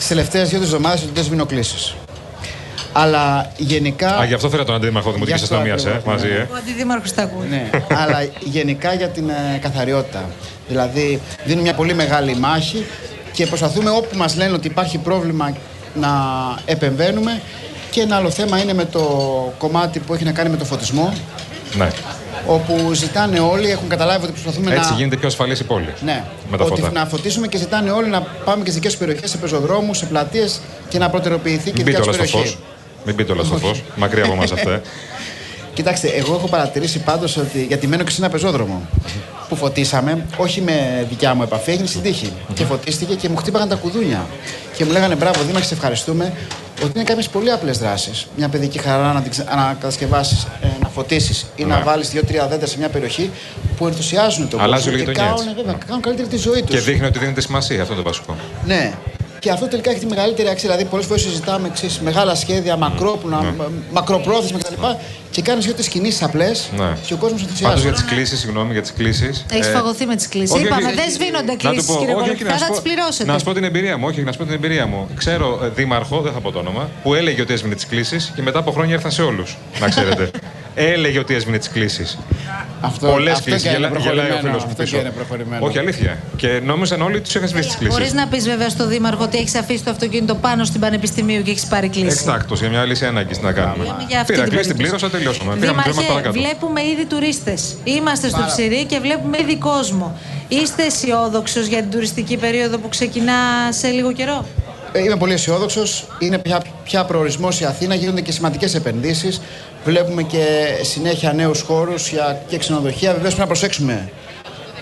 Τι 0.00 0.06
τελευταίες 0.06 0.48
δύο 0.48 0.62
εβδομάδες 0.62 1.02
ότι 1.02 1.10
δεν 1.14 1.24
σβήνω 1.24 1.46
κλήσει. 1.46 1.94
Αλλά 2.92 3.52
γενικά. 3.56 4.16
Α, 4.16 4.24
γι' 4.24 4.34
αυτό 4.34 4.48
φέρατε 4.48 4.66
τον 4.66 4.76
αντίδημαρχο 4.76 5.12
Δημοτικής 5.12 5.40
Γι' 5.40 5.44
αυτό 5.44 5.56
Αστυνομίας, 5.56 5.84
ε, 5.84 5.88
ακριβώς, 5.88 6.14
μαζί, 6.14 6.28
ναι. 6.28 6.34
ε. 6.34 6.48
Ο 6.52 6.56
αντιδήμαρχος 6.56 7.12
τα 7.12 7.22
ακούει. 7.22 7.46
Ναι, 7.48 7.70
αλλά 8.02 8.28
γενικά 8.40 8.94
για 8.94 9.08
την 9.08 9.28
ε, 9.28 9.58
καθαριότητα. 9.60 10.28
Δηλαδή, 10.68 11.20
δίνουμε 11.44 11.62
μια 11.62 11.74
πολύ 11.74 11.94
μεγάλη 11.94 12.36
μάχη 12.36 12.86
και 13.32 13.46
προσπαθούμε 13.46 13.90
όπου 13.90 14.16
μας 14.16 14.36
λένε 14.36 14.54
ότι 14.54 14.66
υπάρχει 14.66 14.98
πρόβλημα 14.98 15.56
να 15.94 16.10
επεμβαίνουμε. 16.64 17.40
Και 17.90 18.00
ένα 18.00 18.16
άλλο 18.16 18.30
θέμα 18.30 18.58
είναι 18.58 18.74
με 18.74 18.84
το 18.84 19.00
κομμάτι 19.58 19.98
που 19.98 20.14
έχει 20.14 20.24
να 20.24 20.32
κάνει 20.32 20.48
με 20.50 20.56
το 20.56 20.64
φωτισμό, 20.64 21.12
Ναι. 21.78 21.88
Όπου 22.46 22.92
ζητάνε 22.92 23.38
όλοι, 23.40 23.70
έχουν 23.70 23.88
καταλάβει 23.88 24.24
ότι 24.24 24.32
προσπαθούμε 24.32 24.74
Έτσι 24.74 24.90
να. 24.90 24.96
γίνεται 24.96 25.16
πιο 25.16 25.26
ασφαλής 25.28 25.60
η 25.60 25.64
πόλη. 25.64 25.94
Ναι, 26.04 26.24
Με 26.50 26.56
τα 26.56 26.64
ότι 26.64 26.80
φώτα. 26.80 26.92
να 26.92 27.06
φωτίσουμε 27.06 27.46
και 27.46 27.58
ζητάνε 27.58 27.90
όλοι 27.90 28.08
να 28.08 28.20
πάμε 28.20 28.62
και 28.64 28.70
στις 28.70 28.74
δικές 28.74 28.96
περιοχές, 28.96 29.30
σε 29.30 29.36
πεζοδρόμους, 29.36 29.98
σε 29.98 30.06
πλατείες 30.06 30.60
και 30.88 30.98
να 30.98 31.10
προτεραιοποιηθεί 31.10 31.70
και 31.70 31.80
η 31.80 31.84
Μην 31.84 31.84
δικιά 31.84 31.98
μπείτε 32.00 32.10
τους 32.10 32.18
όλα 32.18 32.26
στο 32.26 32.36
περιοχή. 32.36 32.52
φως. 32.54 32.64
Μην 33.04 33.14
μπείτε 33.14 33.32
όλα 33.32 33.44
στο 33.44 33.56
φως. 33.56 33.82
Μακριά 33.96 34.24
από 34.24 34.32
εμάς 34.32 34.52
αυτά. 34.52 34.70
ε. 34.70 34.80
Κοιτάξτε, 35.74 36.08
εγώ 36.08 36.34
έχω 36.34 36.46
παρατηρήσει 36.48 36.98
πάντως 36.98 37.36
ότι. 37.36 37.64
Γιατί 37.68 37.86
μένω 37.86 38.02
και 38.04 38.10
σε 38.10 38.20
ένα 38.20 38.30
πεζόδρομο 38.30 38.82
που 39.48 39.56
φωτίσαμε, 39.56 40.26
όχι 40.36 40.60
με 40.60 41.06
δικιά 41.08 41.34
μου 41.34 41.42
επαφή, 41.42 41.70
έγινε 41.70 41.86
στην 41.86 42.02
τύχη. 42.02 42.32
Και 42.54 42.64
φωτίστηκε 42.64 43.14
και 43.14 43.28
μου 43.28 43.36
χτύπαγαν 43.36 43.68
τα 43.68 43.74
κουδούνια. 43.74 44.26
Και 44.76 44.84
μου 44.84 44.92
λέγανε 44.92 45.14
μπράβο, 45.14 45.42
Δήμαρχε, 45.42 45.66
σε 45.68 45.74
ευχαριστούμε. 45.74 46.32
Ότι 46.82 46.92
είναι 46.94 47.04
κάποιες 47.04 47.28
πολύ 47.28 47.50
απλές 47.52 47.78
δράσεις. 47.78 48.26
Μια 48.36 48.48
παιδική 48.48 48.78
χαρά 48.78 49.12
να, 49.12 49.20
την 49.22 49.30
ξε- 49.30 49.46
να 49.54 49.76
κατασκευάσεις, 49.80 50.46
να 50.62 50.69
φωτίσει 51.00 51.46
ή 51.56 51.64
να 51.64 51.76
Ναι. 51.76 51.82
βάλεις 51.82 52.08
δύο-τρία 52.10 52.46
δέντρα 52.46 52.66
σε 52.66 52.78
μια 52.78 52.88
περιοχή 52.88 53.30
που 53.76 53.86
ενθουσιάζουν 53.86 54.48
τον 54.48 54.60
Αλλάζει 54.60 54.82
κόσμο 54.84 54.92
όλη 54.92 55.02
η 55.02 55.04
και 55.04 55.10
γειτονιά, 55.10 55.30
κάνουν, 55.34 55.48
έτσι. 55.48 55.62
βέβαια, 55.64 55.78
κάνουν 55.86 56.02
καλύτερη 56.02 56.28
τη 56.28 56.36
ζωή 56.36 56.60
τους. 56.62 56.74
Και 56.74 56.80
δείχνει 56.80 57.06
ότι 57.06 57.18
δίνετε 57.18 57.40
σημασία. 57.40 57.80
Αυτό 57.82 57.92
είναι 57.94 58.02
το 58.02 58.08
βασικό. 58.08 58.36
Ναι. 58.66 58.92
Και 59.38 59.50
αυτό 59.50 59.66
τελικά 59.68 59.90
έχει 59.90 60.00
τη 60.00 60.06
μεγαλύτερη 60.06 60.48
αξία. 60.48 60.68
Δηλαδή, 60.70 60.88
πολλές 60.90 61.06
φορές 61.06 61.22
συζητάμε 61.22 61.66
εξής, 61.68 62.00
μεγάλα 62.00 62.34
σχέδια, 62.34 62.76
μακρόπουνα, 62.76 63.40
Ναι. 63.42 63.50
μα- 63.58 63.70
μακροπρόθεσμα 63.92 64.58
κτλ. 64.58 64.74
Και 65.30 65.42
κάνεις 65.42 65.64
δύο-τρεις 65.64 65.88
κινήσεις 65.88 66.22
απλές 66.22 66.68
Ναι. 66.76 66.84
και 67.06 67.14
ο 67.14 67.16
κόσμος 67.16 67.40
Πάντως 67.40 67.42
ενθουσιάζει. 67.42 67.80
για 67.82 67.92
τις 67.92 68.04
κλήσεις, 68.04 68.38
συγγνώμη 68.40 68.72
για 68.72 68.82
τις 68.82 68.92
κλήσεις. 68.92 69.44
Έχεις 69.52 69.66
φαγωθεί 69.66 70.06
με 70.06 70.16
τις 70.16 70.28
κλήσεις. 70.28 70.60
Είπαμε, 70.62 70.92
δεν 70.94 71.10
σβήνονται 71.10 71.54
κλήσεις, 71.56 71.96
κύριε 71.98 72.14
Κολοκυθά, 72.14 72.56
θα 72.58 72.70
τις 72.70 72.80
πληρώσετε. 72.80 73.32
Να 73.32 73.38
σου 73.38 73.44
πω 73.44 73.52
την 73.52 73.64
εμπειρία 73.64 73.96
μου, 73.96 74.04
όχι, 74.08 74.22
να 74.22 74.32
σου 74.32 74.38
πω 74.38 74.44
την 74.44 74.54
εμπειρία 74.54 74.86
μου. 74.86 75.08
Ξέρω 75.16 75.60
ε, 75.64 75.68
δήμαρχο, 75.68 76.20
δεν 76.20 76.32
θα 76.32 76.40
πω 76.40 76.50
το 76.52 76.58
όνομα, 76.58 76.90
που 77.02 77.14
έλεγε 77.14 77.40
ότι 77.42 77.52
έσβηνε 77.52 77.74
τις 77.74 77.86
κλήσεις 77.86 78.32
και 78.34 78.42
μετά 78.42 78.58
από 78.58 78.70
χρόνια 78.70 78.94
ήρθαν 78.94 79.10
σε 79.10 79.22
όλους. 79.22 79.56
Να 79.80 79.88
ξέρετε. 79.88 80.30
έλεγε 80.74 81.18
ότι 81.18 81.34
έσβηνε 81.34 81.58
τις 81.58 81.68
κλήσεις. 81.68 82.18
Αυτό, 82.80 83.06
Πολλές 83.06 83.32
αυτό 83.32 83.44
κλήσεις. 83.44 83.62
και 83.62 83.68
είναι 83.68 83.76
Γελάει 83.78 83.90
ο 83.90 83.94
προχωρημένο. 83.94 84.36
φίλος 84.40 84.64
μου 84.64 84.70
Αυτό 84.70 84.82
πίσω. 84.82 84.96
και 84.96 85.02
είναι 85.02 85.10
προχωρημένο. 85.10 85.66
Όχι, 85.66 85.78
αλήθεια. 85.78 86.18
Και 86.36 86.60
νόμιζαν 86.64 87.02
όλοι 87.02 87.20
του 87.20 87.30
είχαν 87.36 87.48
σβήσει 87.48 87.68
τι 87.68 87.76
Μπορείς 87.86 87.96
κλήσει. 87.96 88.14
να 88.14 88.26
πεις 88.26 88.44
βέβαια 88.48 88.68
στο 88.68 88.86
Δήμαρχο 88.86 89.22
ότι 89.22 89.38
έχεις 89.38 89.54
αφήσει 89.54 89.84
το 89.84 89.90
αυτοκίνητο 89.90 90.34
πάνω 90.34 90.64
στην 90.64 90.80
Πανεπιστημίου 90.80 91.42
και 91.42 91.50
έχεις 91.50 91.66
πάρει 91.66 91.88
κλίση. 91.88 92.16
Εκτάκτο 92.20 92.54
για 92.54 92.68
μια 92.68 92.84
λύση 92.84 93.06
ανάγκης 93.06 93.40
να 93.40 93.52
κάνουμε. 93.52 93.84
Λέμε 93.84 94.04
για 94.08 94.20
αυτή 94.20 94.32
Πήρα 94.32 94.44
την 94.44 94.52
κλίση, 94.54 94.68
την 94.68 94.76
περίπτωση. 94.76 95.06
πλήρωσα, 95.06 95.10
τελειώσαμε. 95.10 95.60
Πήγαμε 95.60 95.82
κλίμα 95.82 96.00
Δήμαρχε, 96.00 96.12
παρακάτω. 96.12 96.38
βλέπουμε 96.40 96.80
ήδη 96.84 97.04
τουρίστες. 97.06 97.76
Είμαστε 97.84 98.28
στο 98.28 98.44
ψυρί 98.46 98.84
και 98.84 98.98
βλέπουμε 98.98 99.38
ήδη 99.40 99.56
κόσμο. 99.56 100.18
Είστε 100.48 100.82
αισιόδοξος 100.84 101.66
για 101.66 101.78
την 101.78 101.90
τουριστική 101.90 102.36
περίοδο 102.36 102.78
που 102.78 102.88
ξεκινά 102.88 103.32
σε 103.70 103.88
λίγο 103.88 104.12
καιρό; 104.12 104.46
Ε, 104.92 104.98
Είμαι 105.02 105.16
πολύ 105.16 105.32
αισιόδοξος. 105.32 106.06
Είναι 106.18 106.38
πια, 106.38 106.62
πια 106.84 107.04
προορισμός 107.04 107.60
η 107.60 107.64
Αθήνα. 107.64 107.94
Γίνονται 107.94 108.20
και 108.20 108.32
σημαντικές 108.32 108.74
επενδύσεις. 108.74 109.40
Βλέπουμε 109.84 110.22
και 110.22 110.44
συνέχεια 110.82 111.32
νέους 111.32 111.60
χώρους 111.60 112.12
και 112.48 112.58
ξενοδοχεία. 112.58 113.12
Βεβαίως 113.12 113.34
πρέπει 113.34 113.40
να 113.40 113.46
προσέξουμε 113.46 114.10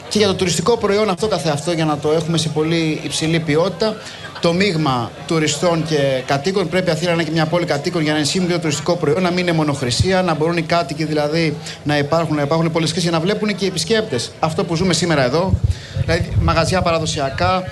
και 0.09 0.19
για 0.19 0.26
το 0.26 0.35
τουριστικό 0.35 0.76
προϊόν 0.76 1.09
αυτό 1.09 1.28
καθεαυτό 1.28 1.73
για 1.73 1.85
να 1.85 1.99
το 1.99 2.12
έχουμε 2.12 2.38
σε 2.38 2.49
πολύ 2.49 3.00
υψηλή 3.02 3.40
ποιότητα. 3.40 3.97
Το 4.40 4.52
μείγμα 4.52 5.11
τουριστών 5.26 5.85
και 5.85 6.23
κατοίκων 6.26 6.69
πρέπει 6.69 6.88
η 6.88 6.90
Αθήνα 6.90 7.09
να 7.09 7.14
είναι 7.14 7.25
και 7.25 7.31
μια 7.31 7.47
πόλη 7.47 7.64
κατοίκων 7.64 8.02
για 8.02 8.12
να 8.12 8.19
ενισχύουμε 8.19 8.47
και 8.47 8.52
το 8.52 8.59
τουριστικό 8.59 8.97
προϊόν, 8.97 9.23
να 9.23 9.31
μην 9.31 9.38
είναι 9.38 9.52
μονοχρησία, 9.52 10.23
να 10.23 10.35
μπορούν 10.35 10.57
οι 10.57 10.62
κάτοικοι 10.62 11.05
δηλαδή 11.05 11.57
να 11.85 11.99
υπάρχουν, 11.99 12.37
να 12.37 12.43
υπάρχουν 12.43 12.71
πολλές 12.71 12.93
για 12.93 13.11
να 13.11 13.21
βλέπουν 13.21 13.57
και 13.57 13.64
οι 13.64 13.69
επισκέπτες 13.69 14.31
αυτό 14.40 14.64
που 14.64 14.75
ζούμε 14.75 14.93
σήμερα 14.93 15.25
εδώ. 15.25 15.52
Δηλαδή 16.00 16.28
μαγαζιά 16.40 16.83
παραδοσιακά, 16.83 17.62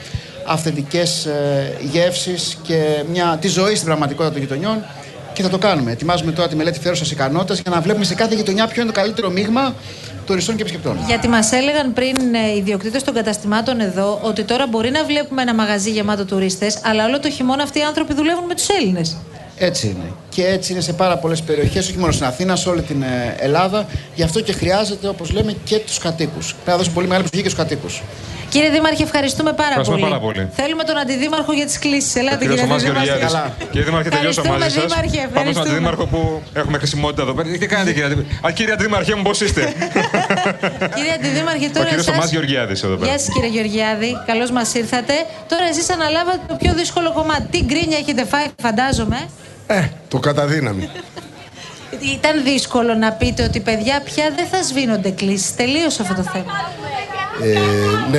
αυθεντικές 0.47 1.25
ε, 1.25 1.77
γεύσεις 1.93 2.59
και 2.63 3.05
μια, 3.13 3.39
τη 3.41 3.49
ζωή 3.49 3.75
στην 3.75 3.87
πραγματικότητα 3.87 4.33
των 4.33 4.43
γειτονιών. 4.43 4.85
Και 5.37 5.43
θα 5.43 5.49
το 5.49 5.59
κάνουμε. 5.59 5.91
Ετοιμάζουμε 5.91 6.33
τώρα 6.33 6.49
τη 6.49 6.57
μελέτη 6.57 6.81
φέρουσα 6.81 7.05
ικανότητας 7.11 7.61
για 7.61 7.71
να 7.71 7.81
βλέπουμε 7.81 8.05
σε 8.05 8.15
κάθε 8.15 8.35
γειτονιά 8.35 8.67
ποιο 8.67 8.83
είναι 8.83 8.91
το 8.91 9.01
καλύτερο 9.01 9.31
μείγμα 9.31 9.75
τουριστών 10.27 10.55
και 10.57 10.61
επισκεπτών. 10.63 10.99
Γιατί 11.07 11.29
μας 11.29 11.53
έλεγαν 11.53 11.93
πριν 11.93 12.17
ε, 12.35 12.53
οι 12.55 12.57
ιδιοκτήτες 12.57 13.03
των 13.03 13.15
καταστημάτων 13.15 13.81
εδώ 13.81 14.19
ότι 14.23 14.43
τώρα 14.43 14.67
μπορεί 14.67 14.91
να 14.91 15.05
βλέπουμε 15.05 15.43
ένα 15.43 15.55
μαγαζί 15.55 15.91
γεμάτο 15.91 16.25
τουρίστες, 16.25 16.79
αλλά 16.83 17.05
όλο 17.05 17.21
το 17.21 17.31
χειμώνα 17.31 17.63
αυτοί 17.63 17.79
οι 17.79 17.83
άνθρωποι 17.83 18.15
δουλεύουν 18.15 18.45
με 18.45 18.55
τους 18.55 18.69
Έλληνες. 18.69 19.17
Έτσι 19.59 19.87
είναι. 19.87 20.13
Και 20.29 20.47
έτσι 20.47 20.73
είναι 20.73 20.81
σε 20.81 20.93
πάρα 20.93 21.17
πολλές 21.19 21.43
περιοχές, 21.43 21.89
όχι 21.89 21.99
μόνο 21.99 22.13
στην 22.13 22.27
Αθήνα, 22.27 22.57
σε 22.57 22.69
όλη 22.69 22.83
την 22.83 23.03
ε, 23.03 23.37
Ελλάδα. 23.39 23.87
Γι' 24.15 24.23
αυτό 24.23 24.41
και 24.41 24.53
χρειάζεται, 24.53 25.09
όπως 25.09 25.31
λέμε, 25.31 25.57
και 25.65 25.79
τους 25.79 25.99
κατοίκους. 25.99 26.53
Πρέπει 26.53 26.71
να 26.71 26.77
δώσουμε 26.77 26.95
πολύ 26.95 27.07
μεγάλη 27.07 27.29
προσοχή 27.29 27.49
και 27.49 27.55
στους 27.55 27.65
κατοίκους. 27.65 28.03
Κύριε 28.57 28.71
Δήμαρχε, 28.71 29.03
ευχαριστούμε 29.03 29.53
πάρα 29.53 29.69
Ευχαριστούμε 29.69 29.99
πολύ. 30.01 30.11
πάρα 30.13 30.23
πολύ. 30.27 30.43
Θέλουμε 30.61 30.83
τον 30.91 30.97
Αντιδήμαρχο 31.03 31.53
για 31.53 31.67
τις 31.71 31.79
κλήσεις. 31.79 32.15
Ελάτε, 32.21 32.37
Κύριε 32.37 32.49
κύριε 32.49 32.63
Θωμάς 32.65 32.81
Αντιδήμαρχε. 32.83 33.07
Γεωργιάδης. 33.09 33.35
Καλά. 33.35 33.55
Κύριε 33.73 33.85
Δήμαρχε, 33.89 34.09
τελειώσαμε 34.17 34.49
μαζί 34.49 34.65
Ευχαριστούμε, 34.65 34.89
σας. 34.89 35.01
Δήμαρχε, 35.01 35.21
Πάμε 35.21 35.31
στον 35.33 35.47
ευχαριστούμε. 35.47 35.69
Αντιδήμαρχο 35.71 36.05
που 36.13 36.21
έχουμε 36.61 36.77
χρησιμότητα 36.83 37.23
εδώ 37.27 37.33
πέρα. 37.37 37.47
Τι 37.63 37.67
κάνετε, 37.73 37.91
κύριε 37.95 38.07
Αντιδήμαρχε; 38.09 38.47
Α, 38.47 38.49
κύριε 38.59 38.73
Αντιδήμαρχε 38.77 39.13
μου, 39.19 39.23
πώς 39.29 39.39
είστε; 39.45 39.63
Κύριε 40.97 41.13
Αντιδήμαρχε, 41.19 41.67
Ο 41.73 41.75
τώρα. 41.77 41.87
κύριος 41.91 42.05
εσάς- 42.07 42.15
Θωμάς 42.15 42.29
Γεωργιάδης 42.35 42.79
εδώ 42.87 42.95
πέρα. 42.99 43.07
Γεια 43.11 43.19
σας, 43.23 43.29
κύριε 43.35 43.51
Γεωργιάδη. 43.57 44.11
Καλώς 44.31 44.51
μας 44.57 44.69
ήρθατε. 44.81 45.15
Τώρα 45.53 45.65
εσείς 45.73 45.87
αναλάβατε 45.97 46.41
το 46.51 46.55
πιο 46.63 46.73
δύσκολο 46.81 47.09
κομμάτι. 47.19 47.45
Τι 47.53 47.59
γκρίνια 47.69 47.99
έχετε 48.03 48.23
φάει, 48.33 48.47
φαντάζομαι; 48.67 49.19
Ε, 49.67 49.81
το 50.13 50.19
καταδύναμη. 50.27 50.85
Ήταν 52.17 52.35
δύσκολο 52.51 52.93
να 52.95 53.11
πείτε 53.21 53.43
ότι 53.49 53.59
παιδιά 53.69 53.97
πια 54.09 54.27
δεν 54.37 54.47
θα 54.53 54.61
σβήνονται 54.69 55.11
κλήσεις. 55.21 55.55
Τελείωσε 55.61 56.03
αυτό 56.03 56.15
το 56.15 56.23
θέμα. 56.35 56.53
Ε, 57.43 57.59
ναι, 58.11 58.19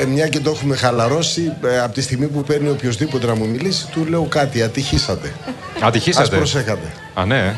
ε, 0.00 0.04
μια 0.06 0.28
και 0.28 0.40
το 0.40 0.50
έχουμε 0.50 0.76
χαλαρώσει, 0.76 1.52
ε, 1.64 1.80
από 1.80 1.94
τη 1.94 2.02
στιγμή 2.02 2.26
που 2.26 2.42
παίρνει 2.42 2.68
οποιοδήποτε 2.68 3.26
να 3.26 3.34
μου 3.34 3.48
μιλήσει, 3.48 3.86
του 3.92 4.04
λέω 4.08 4.22
κάτι. 4.22 4.62
Ατυχήσατε. 4.62 5.32
Ας 5.76 5.82
Ατυχήσατε. 5.82 6.36
προσέχατε. 6.36 6.92
Α, 7.14 7.24
ναι. 7.24 7.54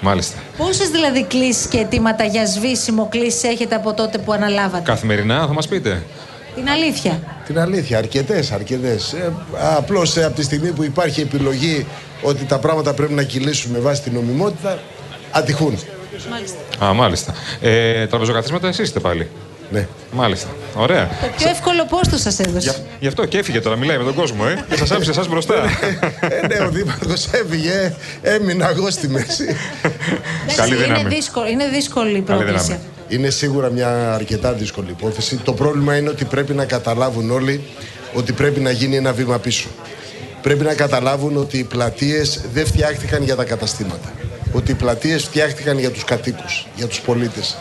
Μάλιστα. 0.00 0.38
Πόσες 0.56 0.88
δηλαδή 0.88 1.24
κλήσει 1.24 1.68
και 1.68 1.78
αιτήματα 1.78 2.24
για 2.24 2.46
σβήσιμο 2.46 3.08
κλήσει 3.10 3.48
έχετε 3.48 3.74
από 3.74 3.94
τότε 3.94 4.18
που 4.18 4.32
αναλάβατε; 4.32 4.82
Καθημερινά 4.84 5.46
θα 5.46 5.52
μας 5.52 5.68
πείτε. 5.68 6.02
Την 6.54 6.68
αλήθεια. 6.68 7.20
Την 7.46 7.58
αλήθεια, 7.58 7.98
αρκετές, 7.98 8.52
αρκετές. 8.52 9.12
Ε, 9.12 9.32
Απλώς 9.76 10.16
από 10.16 10.34
τη 10.34 10.42
στιγμή 10.42 10.70
που 10.70 10.82
υπάρχει 10.84 11.20
επιλογή 11.20 11.86
ότι 12.22 12.44
τα 12.44 12.58
πράγματα 12.58 12.92
πρέπει 12.94 13.12
να 13.12 13.22
κυλήσουν 13.22 13.70
με 13.72 13.78
βάση 13.78 14.02
την 14.02 14.12
νομιμότητα, 14.14 14.78
ατυχούν. 15.30 15.78
Μάλιστα. 16.30 16.84
Α, 16.84 16.92
μάλιστα. 16.94 17.34
Ε, 17.60 18.06
τραπεζοκαθίσματα 18.06 18.68
εσείς 18.68 18.84
είστε 18.86 19.00
πάλι. 19.00 19.28
Ναι. 19.72 19.86
Μάλιστα. 20.12 20.48
Ωραία. 20.74 21.08
Το 21.20 21.26
πιο 21.36 21.48
εύκολο 21.48 21.86
πόστο 21.86 22.16
σας 22.16 22.36
Γι' 22.36 22.42
έδωσε; 22.48 22.70
αυ- 22.70 22.78
Γι' 23.00 23.06
αυτό 23.06 23.24
και 23.24 23.38
έφυγε 23.38 23.60
τώρα, 23.60 23.76
μιλάει 23.76 23.98
με 23.98 24.04
τον 24.04 24.14
κόσμο, 24.14 24.44
ε. 24.48 24.64
Και 24.70 24.76
σας 24.76 24.90
άφησε 24.90 25.10
εσάς 25.10 25.28
μπροστά. 25.28 25.54
ε, 26.42 26.46
ναι, 26.46 26.64
ο 26.64 26.68
Δήμαρχος 26.70 27.28
έφυγε, 27.32 27.94
έμεινα 28.22 28.68
εγώ 28.70 28.90
στη 28.90 29.08
μέση. 29.08 29.56
Καλή 30.56 30.74
είναι, 30.74 30.84
δύναμη. 30.84 31.08
δύσκολο, 31.14 31.46
είναι 31.48 31.68
δύσκολη 31.68 32.08
η 32.08 32.12
Καλή 32.20 32.22
πρόκληση. 32.42 32.64
δύναμη. 32.64 32.82
Είναι 33.08 33.30
σίγουρα 33.30 33.70
μια 33.70 34.14
αρκετά 34.14 34.52
δύσκολη 34.52 34.90
υπόθεση. 34.90 35.36
Το 35.36 35.52
πρόβλημα 35.52 35.96
είναι 35.96 36.08
ότι 36.08 36.24
πρέπει 36.24 36.52
να 36.54 36.64
καταλάβουν 36.64 37.30
όλοι 37.30 37.60
ότι 38.14 38.32
πρέπει 38.32 38.60
να 38.60 38.70
γίνει 38.70 38.96
ένα 38.96 39.12
βήμα 39.12 39.38
πίσω. 39.38 39.68
Πρέπει 40.42 40.64
να 40.64 40.74
καταλάβουν 40.74 41.36
ότι 41.36 41.58
οι 41.58 41.64
πλατείες 41.64 42.40
δεν 42.52 42.66
φτιάχτηκαν 42.66 43.22
για 43.22 43.36
τα 43.36 43.44
καταστήματα. 43.44 44.12
Ότι 44.52 44.70
οι 44.70 44.74
πλατείες 44.74 45.22
φτιάχτηκαν 45.24 45.78
για 45.78 45.90
τους 45.90 46.04
κατοίκους, 46.04 46.66
για 46.76 46.86
τους 46.86 47.00
πολίτες. 47.00 47.56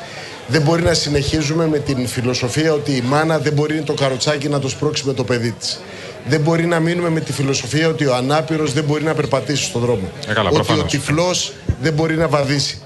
Δεν 0.52 0.62
μπορεί 0.62 0.82
να 0.84 0.94
συνεχίζουμε 0.94 1.68
με 1.68 1.80
την 1.80 2.08
φιλοσοφία 2.08 2.74
ότι 2.74 2.92
η 2.92 3.02
μάνα 3.02 3.40
δεν 3.40 3.54
μπορεί 3.54 3.82
το 3.82 3.94
καροτσάκι 3.94 4.50
να 4.50 4.60
το 4.60 4.70
σπρώξει 4.70 5.04
με 5.06 5.14
το 5.14 5.24
παιδί 5.24 5.52
της. 5.52 5.80
Δεν 6.28 6.42
μπορεί 6.42 6.66
να 6.66 6.80
μείνουμε 6.80 7.10
με 7.10 7.20
τη 7.20 7.32
φιλοσοφία 7.34 7.88
ότι 7.88 8.06
ο 8.06 8.16
ανάπηρος 8.16 8.74
δεν 8.74 8.84
μπορεί 8.84 9.04
να 9.04 9.14
περπατήσει 9.14 9.64
στον 9.64 9.82
δρόμο. 9.82 10.12
Ε, 10.28 10.34
καλά, 10.34 10.50
ότι 10.50 10.60
ο 10.60 10.64
προφανώς. 10.64 10.92
τυφλός 10.92 11.54
δεν 11.82 11.94
μπορεί 11.94 12.16
να 12.16 12.28
βαδίσει. 12.28 12.78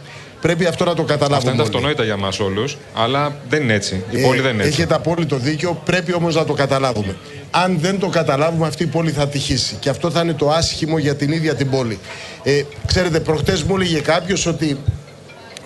Πρέπει 0.41 0.65
αυτό 0.65 0.85
να 0.85 0.93
το 0.93 1.03
καταλάβουμε. 1.03 1.37
Αυτά 1.37 1.51
είναι 1.51 1.61
όλοι. 1.61 1.69
αυτονόητα 1.69 2.03
για 2.03 2.17
μας 2.17 2.39
όλους, 2.39 2.77
αλλά 2.95 3.35
δεν 3.49 3.61
είναι 3.61 3.73
έτσι. 3.73 4.03
Η 4.09 4.21
πόλη 4.21 4.41
δεν 4.41 4.53
είναι 4.53 4.63
Ε, 4.63 4.65
έτσι. 4.67 4.79
Έχετε 4.79 4.95
απόλυτο 4.95 5.37
δίκιο, 5.37 5.81
πρέπει 5.85 6.13
όμως 6.13 6.35
να 6.35 6.45
το 6.45 6.53
καταλάβουμε. 6.53 7.15
Αν 7.51 7.77
δεν 7.79 7.99
το 7.99 8.07
καταλάβουμε, 8.07 8.67
αυτή 8.67 8.83
η 8.83 8.87
πόλη 8.87 9.11
θα 9.11 9.27
τυχήσει. 9.27 9.75
Και 9.79 9.89
αυτό 9.89 10.11
θα 10.11 10.21
είναι 10.21 10.33
το 10.33 10.49
άσχημο 10.49 10.97
για 10.97 11.15
την 11.15 11.31
ίδια 11.31 11.55
την 11.55 11.69
πόλη. 11.69 11.99
Ε, 12.43 12.61
ξέρετε, 12.85 13.19
προχτές 13.19 13.63
μου 13.63 13.75
έλεγε 13.75 13.99
κάποιος 13.99 14.45
ότι 14.45 14.77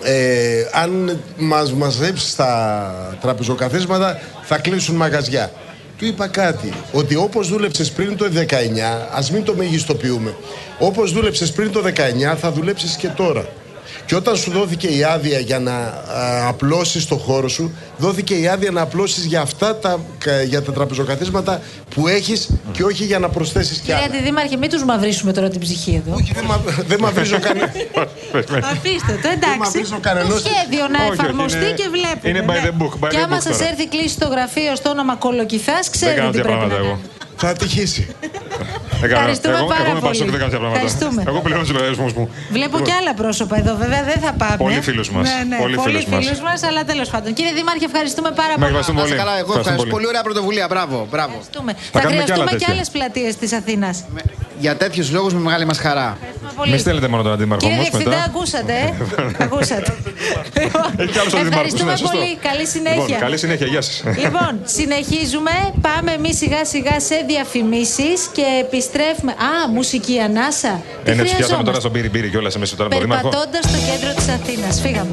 ε, 0.02 0.66
αν 0.72 1.20
μας 1.36 1.72
μαζέψεις 1.72 2.36
τα 2.36 3.18
τραπεζοκαθίσματα 3.20 4.20
θα 4.42 4.58
κλείσουν 4.58 4.96
μαγαζιά. 4.96 5.52
Του 5.98 6.06
είπα 6.06 6.28
κάτι, 6.28 6.72
ότι 6.92 7.14
όπως 7.14 7.48
δούλεψες 7.48 7.90
πριν 7.90 8.16
το 8.16 8.24
19, 8.24 9.08
ας 9.12 9.30
μην 9.30 9.44
το 9.44 9.54
μεγιστοποιούμε, 9.54 10.34
όπως 10.78 11.12
δούλεψες 11.12 11.52
πριν 11.52 11.72
το 11.72 11.80
19 11.80 12.36
θα 12.36 12.52
δουλέψεις 12.52 12.96
και 12.96 13.08
τώρα. 13.08 13.48
Και 14.10 14.16
όταν 14.16 14.36
σου 14.36 14.50
δόθηκε 14.50 14.86
η 14.86 15.04
άδεια 15.04 15.38
για 15.38 15.58
να 15.58 15.72
α, 15.72 16.48
απλώσεις 16.48 17.06
το 17.06 17.16
χώρο 17.16 17.48
σου, 17.48 17.72
δόθηκε 17.98 18.34
η 18.34 18.48
άδεια 18.48 18.70
να 18.70 18.80
απλώσεις 18.80 19.24
για 19.24 19.40
αυτά 19.40 19.76
τα, 19.76 20.00
κα- 20.18 20.42
για 20.42 20.62
τα 20.62 20.72
τραπεζοκαθίσματα 20.72 21.60
που 21.94 22.08
έχεις 22.08 22.48
και 22.72 22.82
όχι 22.84 23.04
για 23.04 23.18
να 23.18 23.28
προσθέσεις 23.28 23.76
κι 23.76 23.80
Κύριε 23.84 23.94
άλλα. 23.96 24.04
Αντιδήμαρχε, 24.04 24.56
μην 24.56 24.70
τους 24.70 24.84
μαυρίσουμε 24.84 25.32
τώρα 25.32 25.48
την 25.48 25.60
ψυχή 25.60 26.02
εδώ. 26.06 26.16
Όχι, 26.16 26.32
δεν, 26.34 26.44
μα, 26.48 26.60
δεν 26.86 26.98
μαυρίζω 27.00 27.38
κανένα. 27.46 27.72
Αφήστε 28.72 29.18
το, 29.22 29.28
εντάξει. 29.32 29.58
μαυρίζω 29.58 29.98
κανενός. 30.00 30.42
Το 30.42 30.48
σχέδιο 30.48 30.88
να 30.88 30.98
Όχι, 30.98 31.10
όχι, 31.10 31.20
εφαρμοστεί 31.20 31.58
είναι- 31.58 31.70
και 31.70 31.88
βλέπουμε. 31.90 32.28
είναι 32.28 32.44
by 32.48 32.66
the 32.66 32.82
book, 32.82 33.04
by 33.04 33.08
και 33.08 33.16
the 33.20 33.24
άμα 33.24 33.36
book 33.38 33.42
σας 33.42 33.56
τώρα. 33.58 33.68
έρθει 33.70 33.88
κλίση 33.88 34.08
στο 34.08 34.26
γραφείο 34.28 34.76
στο 34.76 34.90
όνομα 34.90 35.14
Κολοκυθάς, 35.16 35.82
Δεν 35.82 35.90
ξέρετε 35.92 36.18
κάνω 36.18 36.30
τι 36.30 36.36
τέτοια 36.36 36.50
πρέπει 36.56 36.70
να 36.70 36.76
πράγματα 36.76 36.88
εγώ. 36.88 36.98
κάνετε. 37.00 37.36
θα 37.36 37.48
ατυχήσει. 37.48 38.02
Δεν 39.02 39.08
κάνω. 39.10 39.20
Ευχαριστούμε 39.20 39.56
εγώ, 39.60 39.66
πάρα 39.74 39.82
εγώ 39.82 39.90
είμαι 39.90 40.00
πολύ. 40.06 40.18
Πασόκ, 40.18 40.28
δεν 40.34 40.38
κάνω 40.40 40.50
τέτοια 40.50 40.62
πράγματα. 40.64 40.80
Ευχαριστούμε. 40.86 41.20
Εγώ 41.30 41.38
πληρώνω 41.44 41.64
του 41.68 41.74
λογαριασμού 41.78 42.08
μου. 42.16 42.24
Βλέπω 42.56 42.76
και 42.86 42.92
άλλα 42.98 43.12
πρόσωπα 43.20 43.54
εδώ, 43.62 43.72
βέβαια 43.82 44.02
δεν 44.10 44.18
θα 44.24 44.32
πάμε. 44.42 44.56
Πολλοί 44.66 44.80
φίλους 44.88 45.08
μας. 45.14 45.24
Ναι, 45.28 45.38
ναι, 45.50 45.56
Πολλοί 45.64 45.76
πολλοί 45.82 45.96
φίλους 45.96 46.06
μας. 46.12 46.20
φίλους 46.24 46.40
μας, 46.48 46.58
αλλά 46.68 46.80
τέλος 46.90 47.08
πάντων. 47.12 47.30
Κύριε 47.36 47.52
Δήμαρχε, 47.58 47.84
ευχαριστούμε 47.90 48.30
πάρα 48.40 48.52
Με 48.52 48.54
πολύ. 48.62 48.66
ευχαριστούμε 48.66 48.98
Να 49.00 49.04
πολύ. 49.04 49.12
είστε 49.14 49.24
καλά, 49.24 49.34
εγώ 49.42 49.48
Ευχαριστούμε 49.48 49.74
ευχαριστώ. 49.74 49.82
πολύ. 49.84 49.94
Πολύ 49.96 50.06
ωραία 50.12 50.22
πρωτοβουλία. 50.28 50.66
Μπράβο, 50.72 50.96
μπράβο. 51.12 51.32
Ευχαριστούμε. 51.36 51.70
Θα 51.72 51.82
Θα, 51.94 51.98
κάνουμε 52.02 52.22
κι 52.28 52.32
άλλα 52.34 52.44
χρειαστούμε 52.44 52.50
και 52.50 52.56
τέτοια. 52.58 52.72
άλλες 52.74 52.88
πλατείες 52.96 53.32
της 53.42 53.50
Αθήνας. 53.60 53.96
Για 54.64 54.72
τέτοιους 54.82 55.06
λόγους 55.16 55.32
με 55.36 55.40
μεγάλη 55.48 55.64
μας 55.70 55.78
χαρά. 55.84 56.08
Μην 56.68 56.78
στέλνετε 56.78 57.08
μόνο 57.08 57.22
τον 57.22 57.32
αντίμαρχο 57.32 57.60
Κύριε 57.66 57.76
όμως 57.76 57.88
Διευθυντά, 57.90 58.16
μετά. 58.16 58.30
ακούσατε. 58.30 58.72
ε; 59.38 59.42
ακούσατε. 59.44 59.92
Λοιπόν, 60.62 60.86
Έχει 60.96 61.10
κι 61.12 61.18
άλλους 61.18 61.34
αντιμάρχους, 61.34 61.48
Ευχαριστούμε 61.52 61.90
ναι, 61.90 61.96
σωστό. 61.96 62.16
πολύ. 62.18 62.36
Καλή 62.48 62.64
Λοιπόν, 62.64 62.72
συνέχεια. 62.76 63.16
καλή 63.24 63.36
συνέχεια, 63.38 63.66
γεια 63.66 63.80
σας. 63.80 64.02
Λοιπόν, 64.24 64.52
συνεχίζουμε. 64.64 65.50
Πάμε 65.80 66.10
εμείς 66.12 66.36
σιγά 66.36 66.64
σιγά 66.64 66.96
σε 67.08 67.16
διαφημίσεις 67.32 68.18
και 68.36 68.44
επιστρέφουμε. 68.64 69.32
Α, 69.32 69.68
μουσική 69.78 70.16
ανάσα. 70.28 70.72
Τι 71.04 71.10
Ε, 71.10 71.14
ναι, 71.14 71.22
του 71.22 71.22
πιάσαμε 71.22 71.34
χρειαζόμαστε; 71.34 71.64
τώρα 71.70 71.80
στον 71.80 71.92
πύρι 71.92 72.08
πύρι 72.14 72.28
κιόλας 72.32 72.54
μέσα 72.58 72.74
στο 72.74 72.76
τώρα 72.76 72.88
από 72.88 72.94
το 72.98 73.02
δήμαρχο. 73.04 73.28
Περπατώντας 73.28 73.64
στο 73.70 73.78
κέντρο 73.90 74.10
της 74.18 74.28
Αθήνας. 74.36 74.80
Φύγαμε. 74.84 75.10